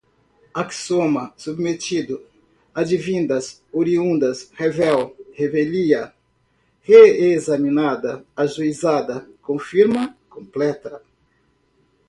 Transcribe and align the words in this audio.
axioma, 0.55 1.31
submetido, 1.37 2.25
advindas, 2.73 3.61
oriunda, 3.71 4.31
revel, 4.53 5.15
revelia, 5.31 6.11
reexaminada, 6.81 8.25
ajuizada, 8.35 9.29
confirma, 9.43 10.17
completa 10.27 11.03